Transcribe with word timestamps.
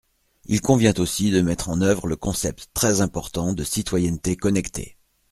Il 0.45 0.61
convient 0.61 0.95
aussi 0.97 1.29
de 1.29 1.41
mettre 1.41 1.69
en 1.69 1.79
œuvre 1.79 2.07
le 2.07 2.15
concept 2.15 2.69
très 2.73 3.01
important 3.01 3.53
de 3.53 3.63
citoyenneté 3.63 4.35
connectée. 4.35 4.97